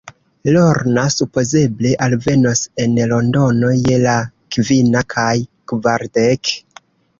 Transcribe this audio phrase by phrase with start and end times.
[0.53, 4.17] Lorna supozeble alvenos en Londono je la
[4.57, 5.29] kvina kaj
[5.75, 6.55] kvardek.